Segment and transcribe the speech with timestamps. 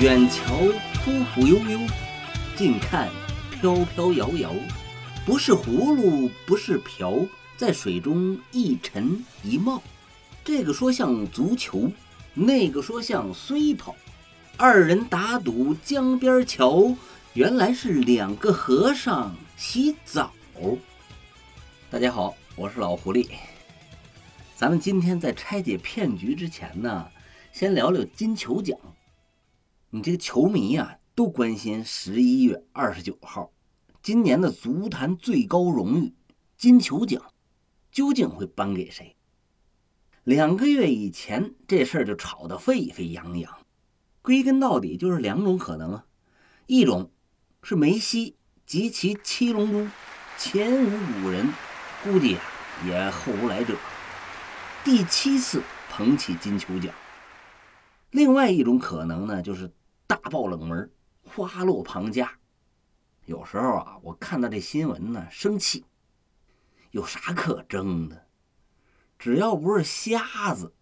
[0.00, 0.54] 远瞧
[1.04, 1.80] 忽忽悠悠，
[2.54, 3.08] 近看
[3.50, 4.54] 飘飘摇摇，
[5.26, 7.18] 不是葫芦不是瓢，
[7.56, 9.82] 在水中一沉一冒。
[10.44, 11.90] 这个说像足球，
[12.32, 13.96] 那个说像虽跑，
[14.56, 16.94] 二人打赌江边桥，
[17.32, 20.32] 原来是两个和尚洗澡。
[21.90, 23.26] 大家好，我是老狐狸。
[24.54, 27.08] 咱们今天在拆解骗局之前呢，
[27.52, 28.78] 先聊聊金球奖。
[29.90, 33.50] 你这个球迷呀，都关心十一月二十九号，
[34.02, 36.12] 今年的足坛最高荣誉
[36.58, 37.22] 金球奖
[37.90, 39.16] 究竟会颁给谁？
[40.24, 43.50] 两个月以前，这事儿就吵得沸沸扬扬。
[44.20, 46.04] 归根到底就是两种可能啊，
[46.66, 47.10] 一种
[47.62, 48.36] 是梅西
[48.66, 49.88] 及其七龙珠
[50.36, 51.48] 前无古人，
[52.04, 52.42] 估计啊
[52.86, 53.74] 也后无来者，
[54.84, 56.94] 第七次捧起金球奖。
[58.10, 59.72] 另外一种可能呢，就是。
[60.08, 60.90] 大爆冷门，
[61.22, 62.32] 花落庞家。
[63.26, 65.84] 有时候啊，我看到这新闻呢，生气。
[66.92, 68.26] 有啥可争的？
[69.18, 70.72] 只要不是瞎子，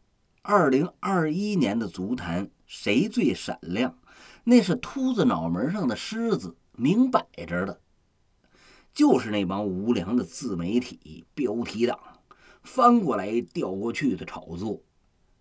[0.43, 3.99] 二零二一年的足坛谁最闪亮？
[4.45, 7.81] 那是秃子脑门上的狮子，明摆着的。
[8.95, 11.99] 就是那帮无良的自媒体标题党，
[12.63, 14.81] 翻过来调过去的炒作。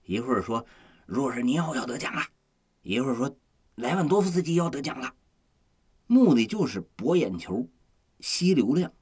[0.05, 0.65] 一会儿说
[1.05, 2.23] 若是尼奥要得奖了，
[2.81, 3.37] 一会儿说。
[3.75, 5.13] 莱万多夫斯基要得奖了，
[6.07, 7.67] 目的就是博眼球、
[8.21, 8.93] 吸流量。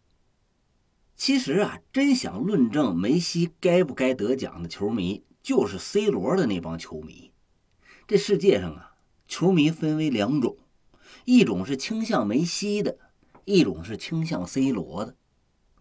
[1.16, 7.31] 其实啊，真想论证梅西该不该得奖的球迷，就是 C 罗的那帮球迷。
[8.07, 8.95] 这世界上啊，
[9.27, 10.57] 球迷分为两种，
[11.25, 12.97] 一种是倾向梅西的，
[13.45, 15.16] 一种是倾向 C 罗的。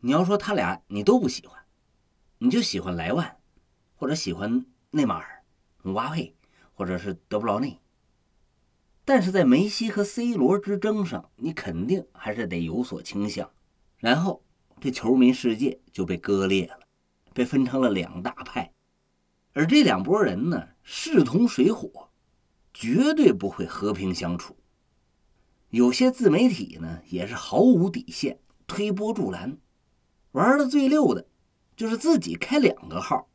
[0.03, 1.63] 你要说他俩你都不喜欢，
[2.39, 3.39] 你就喜欢莱万，
[3.95, 5.43] 或者喜欢内马尔、
[5.83, 6.37] 姆巴佩，
[6.75, 7.79] 或者是德布劳内。
[9.05, 13.51] 但是在梅西和 C 罗之争上，你肯定还是得有所倾向，
[13.97, 14.45] 然后
[14.81, 16.87] 这球迷世界就被割裂了，
[17.35, 18.73] 被分成了两大派，
[19.55, 22.11] 而这两拨人呢，势同水火，
[22.73, 24.57] 绝对不会和平相处。
[25.71, 28.39] 有些自媒体呢，也是毫无底线，
[28.69, 29.59] 推波助澜，
[30.31, 31.27] 玩的最溜的，
[31.75, 33.29] 就是自己开两个号，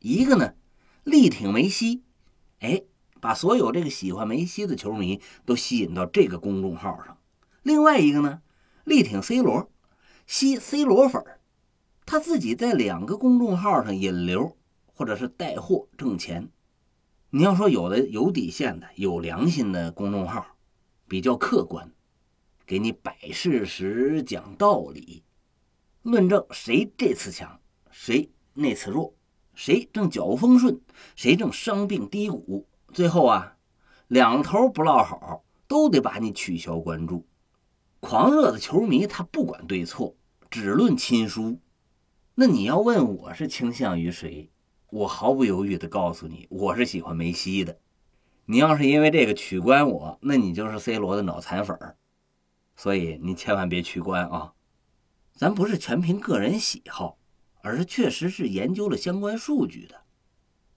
[0.00, 0.52] 一个呢
[1.02, 2.02] 力挺梅西，
[2.58, 2.82] 哎。
[3.24, 7.16] 把所有这个喜欢梅西的球迷都吸引到这个公众号上，
[7.62, 8.42] 另外一个呢，
[8.84, 9.70] 力挺 C 罗，
[10.26, 11.24] 吸 C 罗粉，
[12.04, 14.58] 他自己在两个公众号上引流
[14.92, 16.50] 或者是带货挣钱。
[17.30, 20.44] 你要说有的有底线的、有良心的公众号，
[21.08, 21.90] 比较客观，
[22.66, 25.24] 给你摆事实、讲道理，
[26.02, 27.58] 论证谁这次强，
[27.90, 29.14] 谁那次弱，
[29.54, 30.78] 谁正脚风顺，
[31.16, 32.68] 谁正伤病低谷。
[32.94, 33.56] 最后啊，
[34.06, 37.26] 两头不落好，都得把你取消关注。
[37.98, 40.14] 狂热的球迷他不管对错，
[40.48, 41.58] 只论亲疏。
[42.36, 44.48] 那你要问我是倾向于谁，
[44.90, 47.80] 我毫不犹豫地告诉你，我是喜欢梅西的。
[48.46, 51.96] 你要是因为这个取关我，那你就是 C 罗的脑残粉儿。
[52.76, 54.52] 所以你千万别取关啊！
[55.34, 57.18] 咱不是全凭个人喜好，
[57.60, 60.03] 而是确实是研究了相关数据的。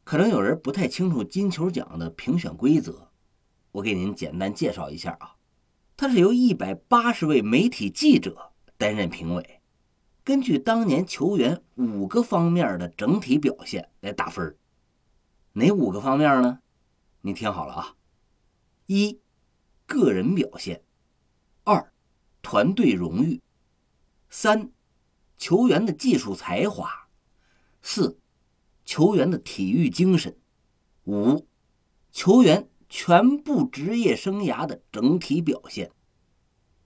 [0.07, 3.09] 可能有人不太清楚金球奖的评选规则，
[3.73, 5.35] 我给您简单介绍一下啊。
[5.97, 9.59] 它是由一百八十位媒体记者担任评委，
[10.23, 14.55] 根据当年球员五个方面的整体表现来打分
[15.51, 16.59] 哪五个方面呢？
[17.19, 17.95] 你听好了啊：
[18.85, 19.19] 一、
[19.85, 20.77] 个人表现；
[21.65, 21.91] 二、
[22.41, 23.41] 团队荣誉；
[24.29, 24.71] 三、
[25.35, 26.87] 球员的技术才华；
[27.81, 28.17] 四。
[28.87, 30.33] 球员的体育精神，
[31.03, 31.45] 五，
[32.13, 35.91] 球员全部职业生涯的整体表现。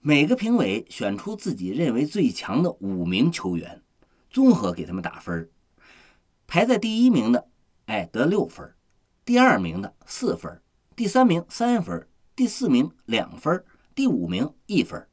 [0.00, 3.80] 每个评委选出自己认为最强的五名球员，
[4.28, 5.48] 综合给他们打分
[6.48, 7.48] 排在第一名的，
[7.86, 8.66] 哎，得六分；
[9.24, 10.60] 第二名的四分；
[10.96, 12.00] 第三名三分；
[12.34, 13.62] 第四名两分；
[13.94, 15.06] 第五名一分。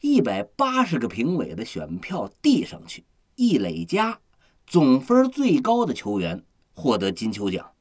[0.00, 3.04] 一百八十个评委的选票递上去，
[3.36, 4.20] 一累加。
[4.70, 6.44] 总分最高的球员
[6.74, 7.72] 获得金球奖。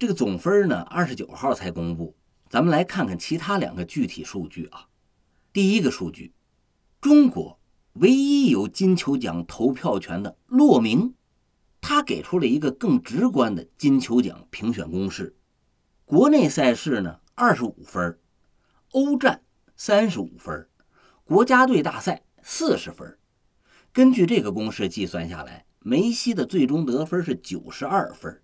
[0.00, 2.16] 这个总分呢，二十九号才公布。
[2.50, 4.88] 咱们来看看其他两个具体数据啊。
[5.52, 6.34] 第一个数据，
[7.00, 7.56] 中国
[7.92, 11.14] 唯一有金球奖投票权的骆明，
[11.80, 15.36] 他给出了一个更直观的金球奖评选公式：
[16.04, 18.18] 国内赛事呢二十五分，
[18.90, 19.40] 欧战
[19.76, 20.68] 三十五分，
[21.22, 23.16] 国家队大赛四十分。
[23.92, 25.64] 根据这个公式计算下来。
[25.84, 28.40] 梅西的最终得分是九十二分，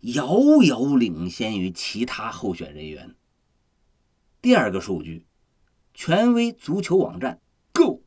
[0.00, 3.14] 遥遥领先于其他候选人员。
[4.40, 5.26] 第二个数据，
[5.92, 7.40] 权威足球网站
[7.72, 8.02] Go，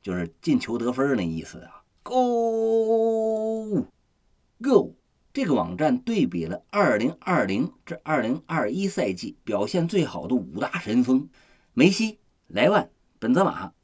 [0.00, 1.84] 就是进球得分那意思啊。
[2.02, 3.86] Go
[4.62, 4.96] Go
[5.34, 11.28] 这个网站对比了2020至2021赛季表现最好的五大神锋：
[11.74, 13.74] 梅西、莱万、本泽马、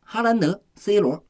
[0.00, 1.24] 哈兰德、C 罗，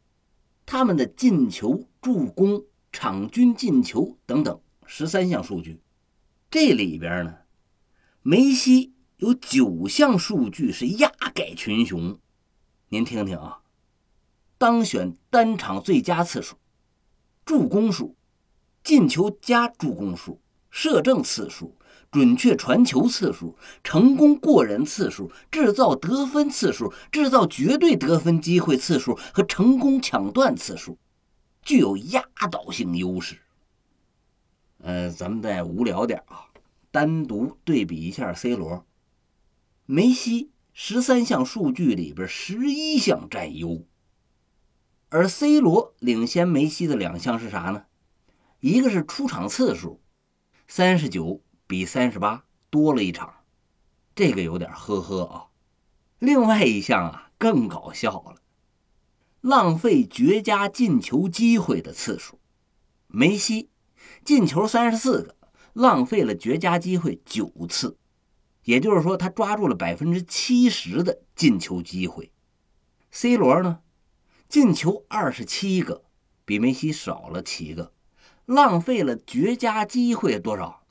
[0.64, 5.80] 他们的进球、助攻、场均进球等等十三项数据。
[6.50, 7.34] 这里边呢，
[8.22, 12.18] 梅西有九项数据是压盖群雄。
[12.88, 13.58] 您听听啊。
[14.56, 16.56] 当选单场最佳次数、
[17.44, 18.16] 助攻数、
[18.82, 21.76] 进球加助攻数、射正次数、
[22.10, 30.98] 准确传球次数、成功过人次数、制造得分次数、制造绝对得分机会次数和成功抢断次数，
[31.62, 33.38] 具有压倒性优势。
[34.78, 36.46] 呃，咱们再无聊点啊，
[36.90, 38.86] 单独对比一下 C 罗、
[39.86, 43.84] 梅西十三项数据里边十一项占优。
[45.10, 47.84] 而 C 罗领先梅西的两项是啥呢？
[48.60, 50.00] 一个是出场次数，
[50.68, 53.34] 三十九比三十八多了一场，
[54.14, 55.46] 这个有点呵呵啊。
[56.18, 58.39] 另外一项啊更搞笑了，
[59.40, 62.38] 浪费绝佳进球机会的次数，
[63.06, 63.70] 梅西
[64.22, 65.34] 进球三十四个，
[65.72, 67.96] 浪费了绝佳机会九次，
[68.64, 72.30] 也就是说他抓住了百分之七十的进球机会。
[73.10, 73.80] C 罗呢？
[74.46, 76.04] 进球二十七个，
[76.44, 77.94] 比梅西少了七个，
[78.44, 80.84] 浪费了绝佳机会多少？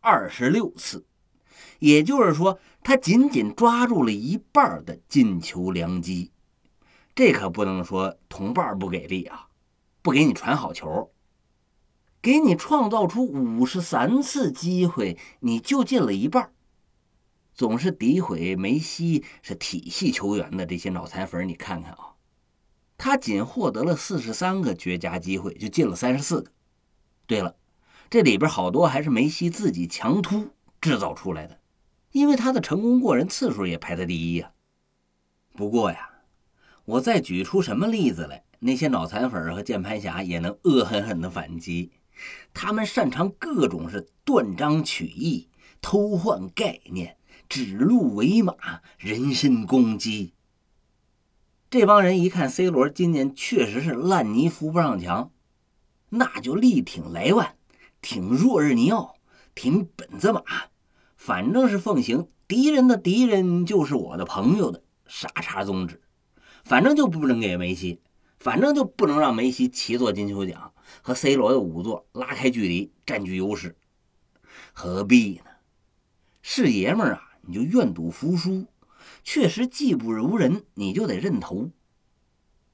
[0.00, 1.06] 二十六次，
[1.78, 6.32] 也就是说，他仅仅抓住了一半的进球良机。
[7.14, 9.48] 这可不能说同伴不给力啊，
[10.02, 11.12] 不给你传好球，
[12.20, 16.52] 给你创造出五十三次机会，你就进了一半。
[17.54, 22.14] 总是诋毁梅西是体系球员的这些脑残粉，你看看啊。
[22.98, 26.50] 他仅获得了四十三个绝佳机会，就进了三十四个。
[27.26, 27.56] 对了，
[28.10, 30.50] 这里边好多还是梅西自己强突
[30.80, 31.60] 制造出来的，
[32.10, 34.52] 因为他的成功过人次数也排在第一呀。
[35.54, 36.10] 不过呀，
[36.86, 41.92] 我再举出什么例子来，那些脑残粉和键盘侠也能恶狠狠的反击。
[42.52, 45.48] 他们擅长各种是断章取义、
[45.80, 47.16] 偷换概念、
[47.48, 48.54] 指鹿为马、
[48.98, 50.34] 人身攻击。
[51.70, 55.32] 这帮人一看 C 罗今年确实是烂泥扶不上墙，
[56.10, 57.56] 那就力挺莱万，
[58.00, 59.16] 挺若日尼奥，
[59.54, 60.42] 挺本泽马，
[61.16, 66.02] 反正是奉行敌人的敌人就是我的朋友的傻叉宗旨。
[66.64, 68.00] 反正就不能给梅西，
[68.38, 70.72] 反正就不能让梅西七座金球奖
[71.02, 73.76] 和 C 罗的五座拉开距离，占据优势。
[74.72, 75.50] 何必呢？
[76.40, 78.66] 是爷们儿啊，你就愿赌服输。
[79.22, 81.70] 确实技不如人，你就得认头。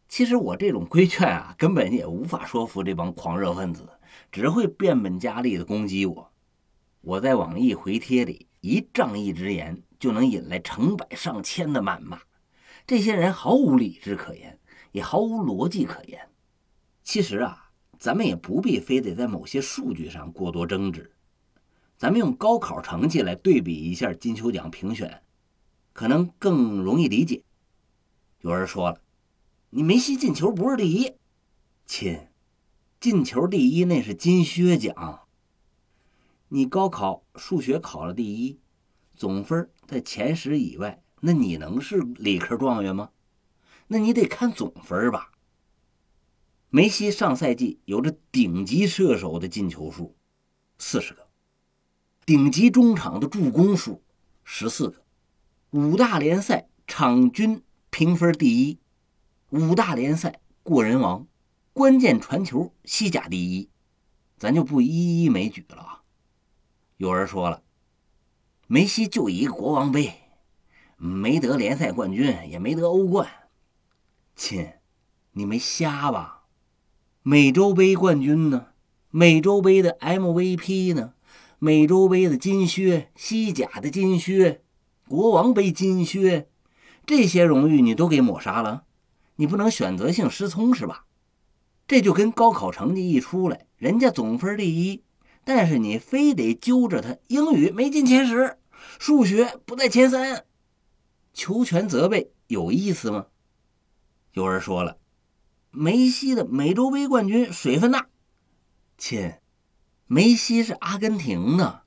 [0.09, 3.89] 其实我这种规劝啊，根本也无法说服这帮狂热分子，
[4.31, 6.33] 只会变本加厉的攻击我。
[7.01, 12.21] 我在网易回帖里一仗义直言，就能引来成百上千的谩骂。
[12.87, 14.59] 这些人毫无理智可言，
[14.93, 16.29] 也毫无逻辑可言。
[17.03, 21.13] 其实啊，咱们也不必非得在某些数据上过多争执，
[21.96, 25.22] 咱们用高考成绩来对比一下金球奖评选。
[25.93, 27.43] 可能更容易理解。
[28.41, 29.03] 有人说了
[29.70, 31.13] ：“你梅西进球不是第一，
[31.84, 32.29] 亲，
[33.01, 35.27] 进球第一那是金靴奖。
[36.49, 38.60] 你高考数学考了第一，
[39.15, 43.10] 总分在前十以外，那你能是理科状元吗？
[43.89, 45.32] 那你得看总分吧。
[46.70, 50.17] 梅西上赛季有着顶级射手的进球数
[50.79, 51.29] 四十个，
[52.24, 54.03] 顶级中场的助攻数
[54.44, 55.05] 十四个。”
[55.72, 58.79] 五大联赛场均评分第一，
[59.50, 61.27] 五大联赛过人王，
[61.72, 63.69] 关键传球西甲第一，
[64.36, 66.03] 咱就不一一枚举了啊。
[66.96, 67.62] 有人说了，
[68.67, 70.19] 梅西就一个国王杯，
[71.03, 73.27] 没得联赛冠军，也没得欧冠。
[74.37, 74.69] 亲，
[75.33, 76.43] 你没瞎吧？
[77.23, 78.67] 美洲杯冠军呢？
[79.11, 81.15] 美洲杯的 MVP 呢？
[81.59, 84.63] 美洲杯的金靴，西甲的金靴。
[85.09, 86.49] 国王杯金靴，
[87.07, 88.85] 这些荣誉你都给抹杀了，
[89.37, 91.07] 你不能选择性失聪是吧？
[91.89, 95.03] 这就跟高考成绩一出来，人家总分第一，
[95.45, 98.59] 但是你非得揪着他英语没进前十，
[98.99, 100.45] 数学不在前三，
[101.41, 103.29] 求全责备有意思吗？
[104.35, 104.99] 有人说了，
[105.70, 108.11] 梅西的美洲杯冠军水分大，
[108.99, 109.37] 亲，
[110.06, 111.85] 梅西是阿根廷的，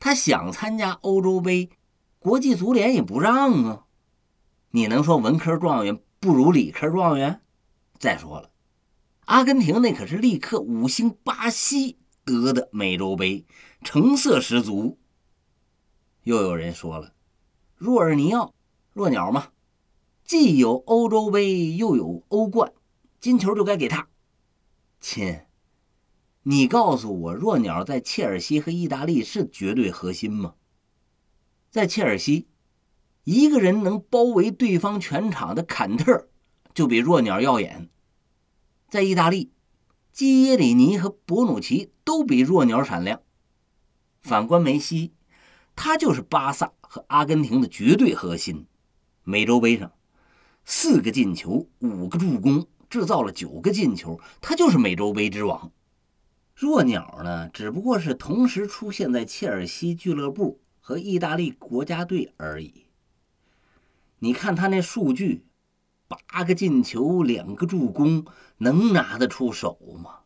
[0.00, 1.70] 他想参加欧洲杯。
[2.18, 3.84] 国际足联也不让啊。
[4.72, 7.40] 你能说文科状元不如理科状元？
[8.00, 8.50] 再说了，
[9.26, 13.46] 阿根廷那可是力克五星巴西得的美洲杯，
[13.84, 14.98] 成色十足。
[16.24, 17.12] 又有人说了，
[17.76, 18.52] 若尔尼奥，
[18.96, 19.48] 弱鸟嘛，
[20.24, 22.72] 既有欧洲杯又有欧冠，
[23.20, 24.08] 金球就该给他。
[25.00, 25.42] 亲，
[26.44, 30.54] 你告诉我，弱鸟在切尔西和意大利是绝对核心吗？
[31.70, 32.48] 在切尔西，
[33.24, 36.30] 一个人能包围对方全场的坎特
[36.72, 37.90] 就比弱鸟耀眼；
[38.88, 39.52] 在意大利，
[40.10, 43.20] 基耶里尼和博努奇都比弱鸟闪亮。
[44.22, 45.12] 反观梅西，
[45.74, 48.66] 他就是巴萨和阿根廷的绝对核心。
[49.28, 49.90] 美洲杯上，
[50.64, 52.64] 四个进球，五个助攻。
[52.88, 55.72] 制造了九个进球，他就是美洲杯之王。
[56.54, 62.86] 弱鸟呢，只不过是同时出现在切尔西俱乐部和意大利国家队而已。
[64.20, 65.46] 你看他那数据，
[66.06, 68.24] 八个进球，两个助攻，
[68.58, 70.20] 能拿得出手吗？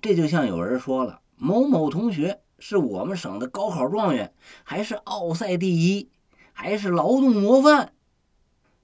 [0.00, 6.12] 这就像有人说了，某某同学是我们省的高考状元，还是奥赛第一，
[6.54, 7.92] 还是劳动模范。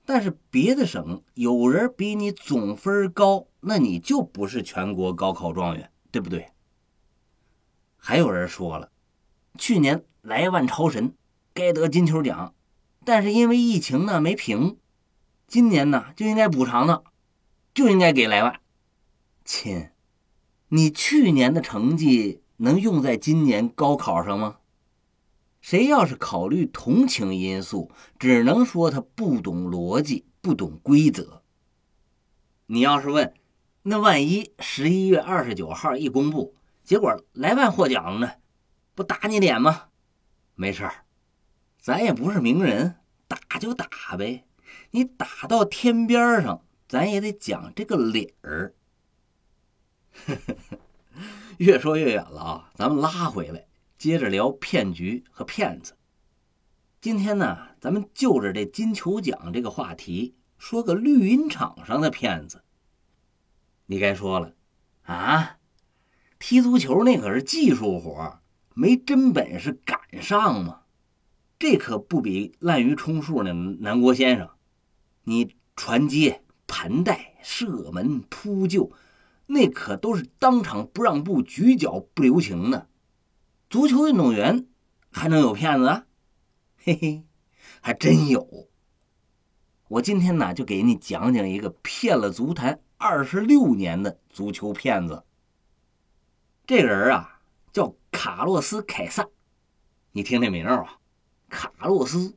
[0.04, 6.48] 但是别的省有人比你总分高，那你就不是全国高考状元，对不对？
[7.96, 8.90] 还有人说了，
[9.56, 11.14] 去年莱万超神
[11.54, 12.54] 该得金球奖，
[13.04, 14.78] 但是因为疫情呢没评，
[15.46, 17.02] 今年呢就应该补偿呢，
[17.72, 18.58] 就应该给莱万。
[19.44, 19.90] 亲，
[20.68, 24.59] 你去年的成绩能用在今年高考上吗？
[25.60, 31.42] 谁要是考虑同情因素，只能说他不懂逻辑，不懂规则。
[32.66, 33.34] 你要是问，
[33.82, 38.32] 那万一十一月二十九号一公布，结果莱万获奖了呢，
[38.94, 39.88] 不打你脸吗？
[40.54, 41.04] 没事儿，
[41.78, 42.96] 咱也不是名人，
[43.28, 44.44] 打就打呗。
[44.92, 48.74] 你打到天边上，咱也得讲这个理儿。
[51.58, 53.66] 越说越远了啊，咱们拉回来。
[54.00, 55.94] 接着聊骗局和骗子。
[57.02, 62.64] 今天呢，咱们就着这金球奖这个话题，说个绿茵场上的骗子。
[63.84, 64.54] 你该说了
[65.02, 65.58] 啊，
[66.38, 68.40] 踢足球那可是技术活，
[68.72, 70.80] 没真本事赶上吗？
[71.58, 74.48] 这可不比滥竽充数那南郭先生。
[75.24, 78.90] 你传接、盘带、射门、扑救，
[79.48, 82.86] 那可都是当场不让步、举脚不留情的。
[83.70, 84.66] 足球运动员
[85.12, 86.02] 还能有骗子？
[86.82, 87.22] 嘿嘿，
[87.80, 88.68] 还真有。
[89.86, 95.22] 我今天呢，就给你讲讲一个骗了足坛二十六年的足球骗子。
[96.66, 97.40] 这个人啊，
[97.72, 99.24] 叫卡洛斯·凯撒。
[100.10, 100.98] 你听这名儿啊，
[101.48, 102.34] 卡洛斯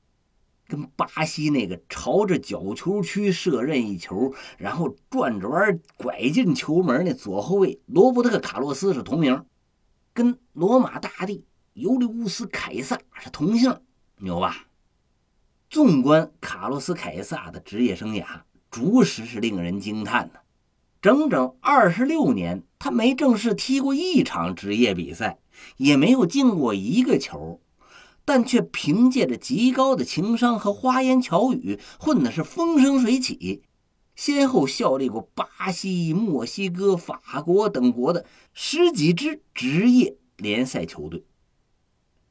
[0.67, 9.43] 跟巴西那个朝着角球区射任意球，然后转着弯拐进球门那左后卫罗伯特·卡洛斯是同名。
[10.13, 13.75] 跟罗马大帝尤利乌斯·凯撒是同姓，
[14.19, 14.67] 牛吧？
[15.71, 20.41] 纵观卡洛斯·凯撒的职业生涯，着实是令人惊叹的。
[21.01, 25.39] 整整二十六年，他没正式踢过一场职业比赛，
[25.77, 27.59] 也没有进过一个球，
[28.23, 33.63] 但却凭借着极高的情商和花言巧语，混的是风生水起。
[34.15, 41.25] 先后效力过巴西、墨西哥、法国等国的十几支职业联赛球队，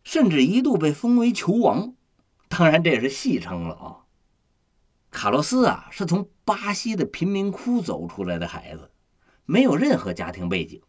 [0.04, 1.94] 甚至一度被封为球王。
[2.48, 4.06] 当然，这也是戏称了啊。
[5.10, 8.90] 卡洛斯啊，是从巴西的贫民窟走出来的孩子，
[9.44, 10.80] 没有任何家庭背景。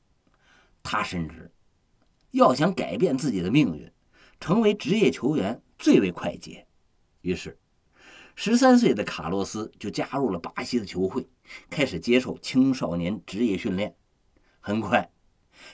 [0.84, 1.52] 他深知，
[2.32, 3.92] 要想改变自己的命运，
[4.40, 6.68] 成为职业球员最为快捷。
[7.22, 7.58] 于是。
[8.36, 11.28] 十三岁的卡洛斯就加入了巴西的球会，
[11.70, 13.96] 开始接受青少年职业训练。
[14.60, 15.12] 很快，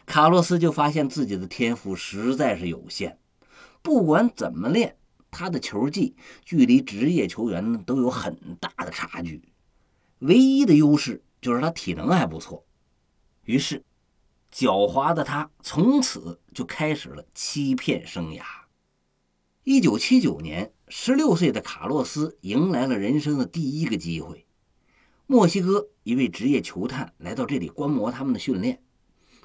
[0.06, 3.18] 卡洛斯就发现自己的天赋实在是有限，
[3.82, 4.98] 不管怎么练，
[5.32, 9.42] 他的球技距离职业球员呢都有很大的差距。
[10.20, 12.66] 唯一的优势就是他体能还不错。
[13.46, 13.86] 于是，
[14.54, 18.44] 狡猾的他从此就开始了欺骗生涯。
[19.64, 20.74] 一九七九年。
[20.92, 24.48] 十六岁的卡洛斯迎来了人生的第一个机会。
[25.28, 28.82] 墨西哥一位职业球探来到这里观摩他们的训练，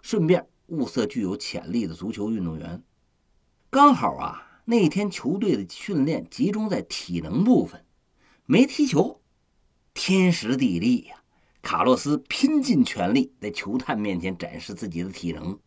[0.00, 2.82] 顺便物色具有潜力的足球运动员。
[3.68, 7.84] 刚好啊，那天球队的训练集中在体能部分，
[8.46, 9.20] 没踢球。
[9.92, 11.22] 天时地利呀，
[11.60, 15.58] 卡洛斯拼尽全力在球探面前展示自己的体能，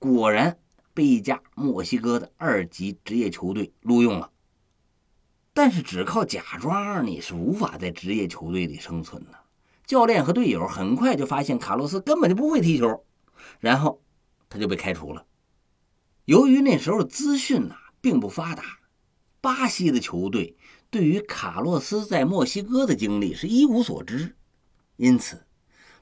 [0.00, 0.58] 果然
[0.92, 4.32] 被一家墨西哥的二级职业球队录用了。
[5.54, 9.30] 但是只靠假装你是无法在职业球队里生存的。
[9.86, 13.04] 教练和队友很快就发现卡洛斯根本就不会踢球，
[13.60, 14.02] 然后
[14.48, 15.24] 他就被开除了。
[16.24, 18.64] 由于那时候资讯呐并不发达，
[19.40, 20.56] 巴西的球队
[20.90, 24.34] 对于卡洛斯在墨西哥的经历是一无所知，
[24.96, 25.46] 因此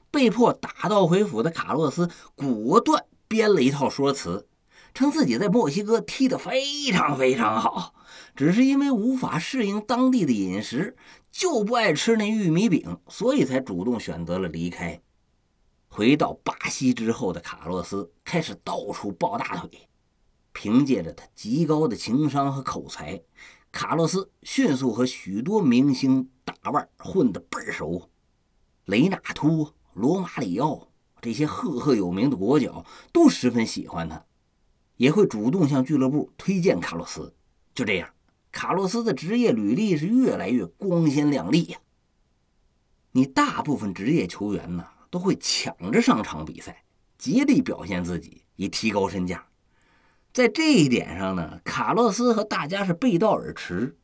[0.09, 4.47] 被迫打道回府的卡洛斯果断编了一套说辞，
[4.93, 7.95] 称自己在墨西哥踢得非常非常好，
[8.35, 10.95] 只是因为无法适应当地的饮食，
[11.31, 15.01] 就不爱吃那玉米饼，所以才主动选择了离开。
[15.87, 19.69] 回到巴西之后的卡洛斯开始到处抱大腿。
[20.55, 23.19] 凭借着他极高的情商和口才，
[23.71, 28.07] 卡洛斯迅速和许多明星大腕混得倍儿熟。
[28.85, 34.23] 雷纳托、罗马里奥这些赫赫有名的国脚都十分喜欢他，
[35.03, 37.35] 也会主动向俱乐部推荐卡洛斯。
[37.75, 38.09] 就这样，
[38.53, 41.79] 卡洛斯的职业履历是越来越光鲜亮丽呀。
[43.11, 46.85] 你大部分职业球员呢，都会抢着上场比赛，
[47.17, 49.45] 竭力表现自己，以提高身价。
[50.31, 53.97] 在这一点上呢，卡洛斯和大家是背道而驰。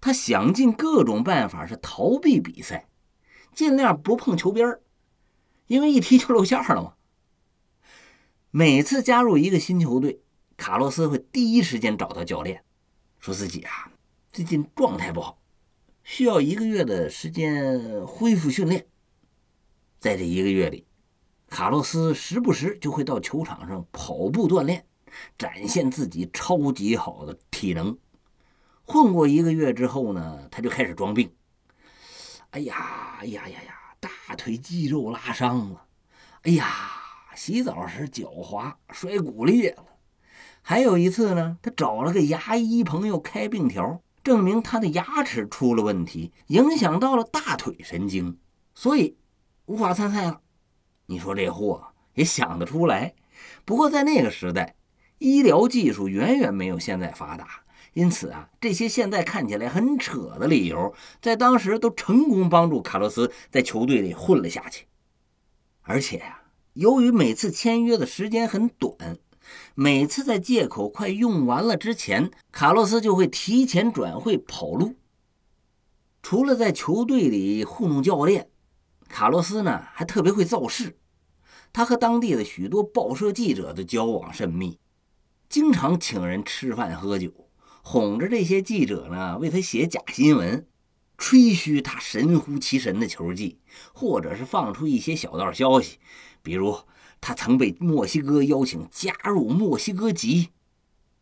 [0.00, 2.86] 他想尽各种办法是逃避比赛，
[3.52, 4.78] 尽量不碰球边
[5.66, 6.94] 因为一踢就露馅了嘛。
[8.52, 10.22] 每次加入一个新球队，
[10.56, 12.62] 卡洛斯会第一时间找到教练，
[13.18, 13.90] 说自己啊
[14.30, 15.38] 最近状态不好，
[16.02, 18.86] 需要一个月的时间恢复训练。
[19.98, 20.86] 在这一个月里，
[21.48, 24.86] 卡洛斯时不时就会到球场上跑步锻炼。
[25.38, 27.96] 展现自己超级好的体能。
[28.82, 31.32] 混过一个月之后呢，他就开始装病。
[32.50, 35.86] 哎呀，哎呀呀呀，大腿肌肉拉伤了。
[36.42, 36.66] 哎呀，
[37.36, 39.86] 洗澡时脚滑摔骨裂了。
[40.66, 48.38] 还有一次呢，他找了个牙医朋友开病条，证明他的牙齿出了问题，影响到了大腿神经，
[48.74, 49.18] 所以
[49.66, 50.40] 无法参赛了。
[51.04, 53.14] 你说这货也想得出来？
[53.66, 54.74] 不过在那个时代。
[55.18, 57.62] 医疗技术远远没有现在发达，
[57.92, 64.86] 因此啊，这些现在看起来很扯的理由，在当时都成功帮助卡洛斯在球队里混了下去。
[65.82, 66.42] 而且呀，
[66.74, 69.16] 由于每次签约的时间很短，
[69.74, 74.96] 每次在借口快用完了之前，卡洛斯就会提前转会跑路。
[76.22, 78.48] 除了在球队里糊弄教练，
[79.08, 80.96] 卡洛斯呢还特别会造势，
[81.72, 84.78] 他和当地的许多报社记者的交往甚密。
[85.48, 87.30] 经常请人吃饭喝酒，
[87.82, 90.66] 哄着这些记者呢为他写假新闻，
[91.18, 93.58] 吹嘘他神乎其神的球技，
[93.92, 95.98] 或者是放出一些小道消息，
[96.42, 96.76] 比如
[97.26, 100.50] 他曾被墨西哥邀请加入墨西哥籍，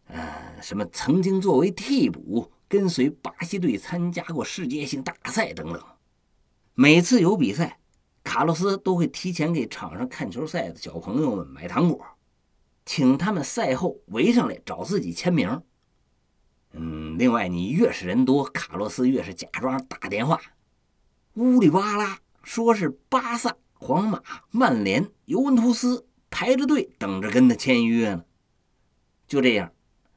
[0.09, 5.81] 呃，什么曾经作为替补跟随巴西队参加过世界性大赛等等。
[6.75, 7.79] 每次有比赛，
[8.25, 12.05] 卡洛斯都会提前给场上看球赛的小朋友们买糖果。
[12.85, 15.63] 请他们赛后围上来找自己签名。
[16.73, 20.41] 嗯，另外你越是人多，卡洛斯越是假装打电话，
[21.35, 28.25] 呜里哇啦说是巴萨、皇马、曼联、尤文图斯排着队等着跟他签约呢。
[29.27, 29.73] 就这样，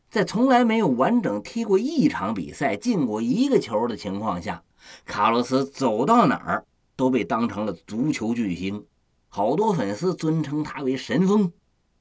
[0.09, 4.63] 在从来没有完整踢过一场比赛、进过一个球的情况下，
[5.03, 8.85] 卡洛斯走到哪儿都被当成了足球巨星，
[9.27, 11.51] 好多粉丝尊称他为神锋。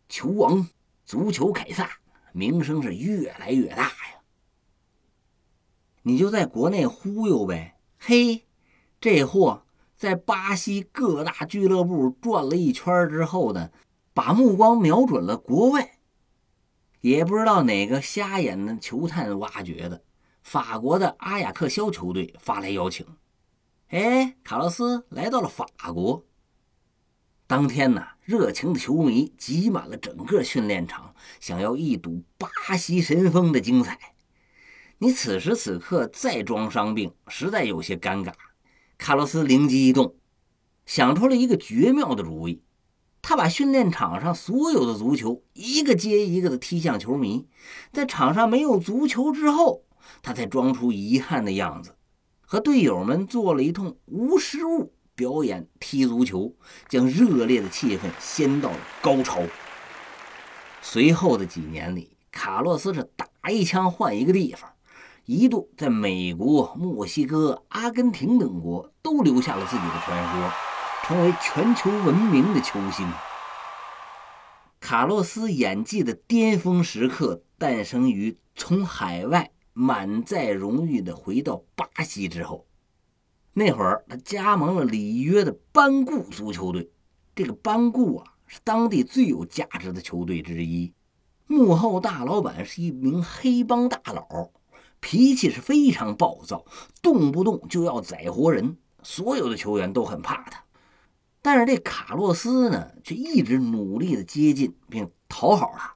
[0.09, 0.69] 球王、
[1.05, 1.91] 足球凯撒，
[2.33, 4.21] 名声是越来越大呀。
[6.03, 8.45] 你就在国内忽悠呗，嘿，
[9.01, 9.64] 这货
[10.05, 13.71] 在巴西各大俱乐部转了一圈之后呢，
[14.13, 15.93] 把目光瞄准了国外。
[17.01, 20.03] 也不知道哪个瞎眼的球探挖掘的，
[20.43, 23.07] 法国的阿雅克肖球队发来邀请，
[23.89, 26.27] 哎，卡洛斯来到了法国。
[27.47, 33.99] 当天呢，热情的球迷挤满了整个训练场，想要一睹巴西神锋的精彩。
[34.99, 38.35] 你此时此刻再装伤病，实在有些尴尬。
[38.99, 40.15] 卡洛斯灵机一动，
[40.87, 42.63] 想出了一个绝妙的主意。
[43.23, 47.47] 他把训练场上所有的足球一个接一个的踢向球迷，
[47.93, 49.85] 在场上没有足球之后，
[50.23, 51.97] 他才装出遗憾的样子，
[52.43, 54.93] 和队友们做了一通无失误。
[55.17, 56.57] 表演踢足球，
[56.89, 59.43] 将热烈的气氛掀到了高潮。
[60.83, 64.74] 随后的几年里，卡洛斯是打一枪换一个地方，
[65.27, 70.51] 一度在美国、墨西哥、阿根廷等国都留下了自己的传说，
[71.03, 73.11] 成为全球闻名的球星。
[74.81, 82.67] 卡洛斯演技的巅峰时刻诞生于从海外满载荣誉的回到巴西之后，
[83.55, 86.91] 那会儿他加盟了里约的班固足球队。
[87.35, 90.93] 这个班固啊，是当地最有价值的球队之一。
[91.47, 94.51] 幕后大老板是一名黑帮大佬，
[95.07, 96.65] 脾气是非常暴躁，
[97.03, 100.65] 动不动就要宰活人，所有的球员都很怕他。
[101.43, 105.95] 但是这卡洛斯呢，却一直努力的接近并讨好他，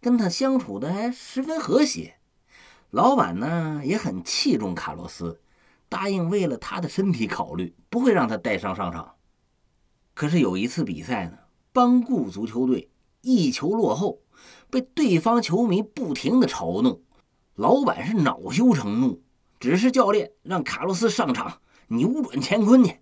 [0.00, 2.14] 跟他相处的还十分和谐。
[2.88, 5.42] 老板呢也很器重卡洛斯，
[5.90, 9.16] 答应为了他的身体考虑，不会让他带伤上场。
[10.14, 11.36] 可是有一次比赛呢，
[11.74, 12.88] 邦固足球队
[13.20, 14.20] 一球落后。
[14.70, 17.00] 被对方球迷不停的嘲弄，
[17.58, 19.20] 老板是恼羞成怒，
[19.58, 23.00] 指示教练让卡洛斯上场扭转乾坤去。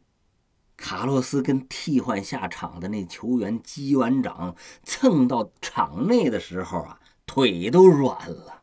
[0.79, 8.63] 卡洛斯跟替换下场的那球员击完掌，蹭到场内的时候啊，腿都软了。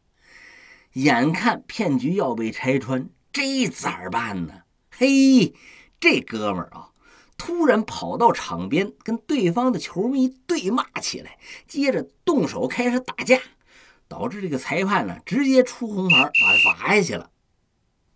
[0.93, 4.61] 眼看骗局要被拆穿，这咋办呢？
[4.89, 5.53] 嘿，
[5.99, 6.89] 这哥们儿啊！
[7.37, 13.39] 突然跑到场边，跟对方的球迷对骂起来，接着动手开始打架，
[14.13, 17.31] 导致这个裁判呢直接出红牌，把他罚下去了。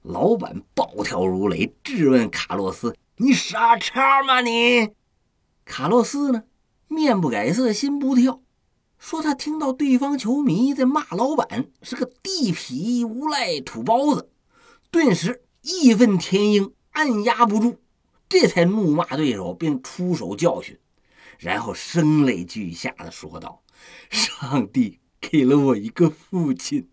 [0.04, 4.92] 老板暴跳如雷，质问卡洛斯：“你傻叉吗你？”
[5.66, 6.44] 卡洛斯呢
[6.88, 8.44] 面不改色心不跳，
[9.00, 14.30] 说他听到对方球迷在骂老板是个地痞无赖土包子，
[14.92, 17.82] 顿时义愤填膺，按压不住。
[18.30, 20.78] 这才怒骂对手，并出手教训，
[21.40, 23.64] 然后声泪俱下的说道
[24.12, 26.88] ：“上帝给了我一个父亲，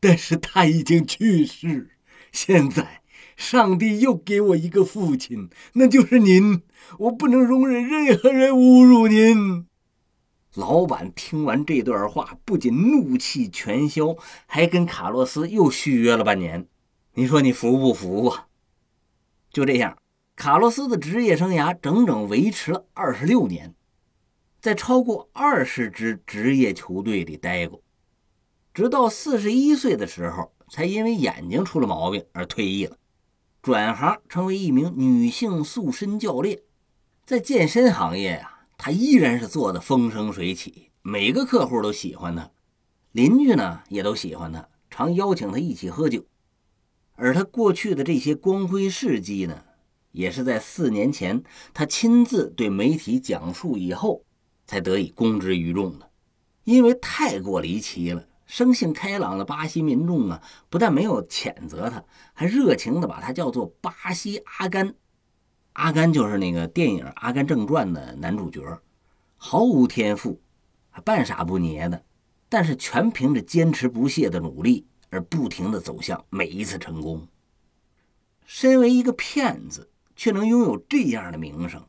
[0.00, 1.90] 但是他已经去世。
[2.30, 3.02] 现在，
[3.36, 6.62] 上帝又给我一个父亲，那就是您。
[6.98, 9.66] 我不能容忍任何人侮辱您。”
[10.54, 16.68] 老板听完这段话，不仅怒气全消，还跟卡洛斯又续约了半年。
[17.14, 18.48] 你说你服不服啊？
[19.50, 19.96] 就这样。
[20.34, 23.74] 卡洛斯的职业生涯整整维持了二十六年，
[24.62, 27.82] 在超过二十支职业球队里待过，
[28.72, 32.96] 直到四十一岁的时候，才因为眼睛出了毛病而退役了，
[33.60, 36.60] 转行成为一名女性塑身教练。
[37.26, 42.48] 在健身行业呀，他依然是做的风生水起，每个客户都喜欢他，
[43.10, 46.24] 邻居呢也都喜欢他，常邀请他一起喝酒。
[47.16, 49.64] 而他过去的这些光辉事迹呢？
[50.12, 51.42] 也是在四年前，
[51.74, 54.24] 他亲自对媒体讲述以后，
[54.72, 56.08] 才得以公之于众的。
[56.64, 64.94] 因为太过离奇了，生性开朗的巴西民众啊，不但没有谴责他，还热情地把他叫做“巴西阿甘”。
[65.74, 68.62] 阿甘就是那个电影《阿甘正传》的男主角，
[69.36, 70.40] 毫无天赋，
[70.88, 72.02] 还半傻不捏的，
[72.48, 77.28] 但是全凭着坚持不懈的努力而不停地走向每一次成功。
[78.46, 79.90] 身为一个骗子。
[80.14, 81.82] 却能拥有这样的名声，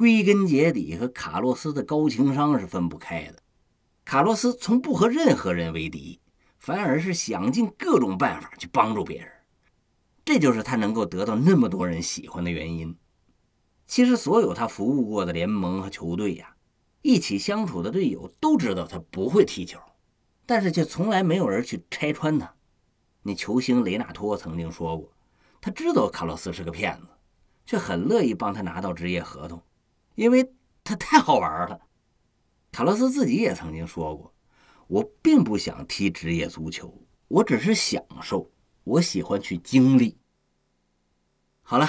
[0.00, 3.34] 归根结底和卡洛斯的高情商是分不开的。
[4.02, 6.18] 卡洛斯从不和任何人为敌，
[6.58, 9.30] 反而是想尽各种办法去帮助别人，
[10.24, 12.96] 这就是他能够得到那么多人喜欢的原因。
[13.86, 16.56] 其实，所有他服务过的联盟和球队呀，
[17.02, 19.78] 一起相处的队友都知道他不会踢球，
[20.46, 22.54] 但是却从来没有人去拆穿他。
[23.24, 25.12] 那球星雷纳托曾经说过，
[25.60, 27.06] 他知道卡洛斯是个骗子。
[27.66, 29.62] 却很乐意帮他拿到职业合同，
[30.20, 30.52] 因为
[30.84, 31.80] 他太好玩了。
[32.70, 34.34] 卡洛斯自己也曾经说过
[34.86, 36.92] ：“我并不想踢职业足球，
[37.26, 38.50] 我只是享受，
[38.84, 40.18] 我喜欢去经历。”
[41.64, 41.88] 好了，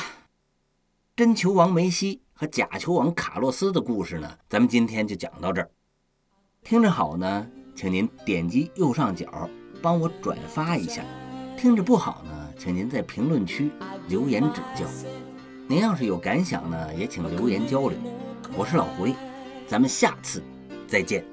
[1.14, 5.70] 真球王梅西和假球王卡洛斯的故事呢，咱们今天就讲到这儿。
[6.64, 9.50] 听着好呢，请您点击右上角
[9.82, 11.04] 帮我转发一下；
[11.58, 13.70] 听着不好呢，请您在评论区
[14.08, 14.90] 留言指教。
[15.68, 17.98] 您要是有感想呢，也请留言交流。
[18.54, 19.16] 我是老狐狸，
[19.66, 20.44] 咱们下次
[20.88, 21.24] 再见。